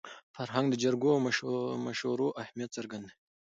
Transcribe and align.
فرهنګ 0.35 0.65
د 0.69 0.75
جرګو 0.83 1.09
او 1.15 1.19
مشورو 1.85 2.27
اهمیت 2.41 2.69
څرګندوي. 2.77 3.13